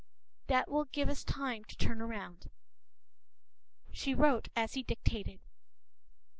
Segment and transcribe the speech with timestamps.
[0.47, 2.49] That will give us time to turn around.”
[3.91, 5.41] She wrote as he dictated.